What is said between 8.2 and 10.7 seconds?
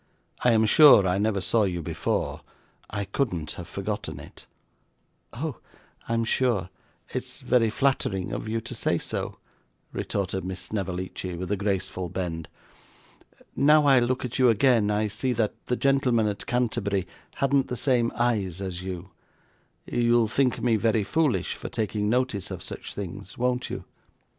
of you to say so,' retorted Miss